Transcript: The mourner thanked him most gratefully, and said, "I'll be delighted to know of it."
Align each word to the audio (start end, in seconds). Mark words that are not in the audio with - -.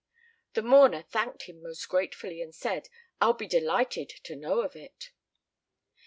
The 0.53 0.63
mourner 0.63 1.03
thanked 1.03 1.43
him 1.43 1.61
most 1.61 1.87
gratefully, 1.87 2.41
and 2.41 2.55
said, 2.55 2.89
"I'll 3.21 3.35
be 3.35 3.45
delighted 3.45 4.09
to 4.23 4.35
know 4.35 4.61
of 4.61 4.75
it." 4.75 5.11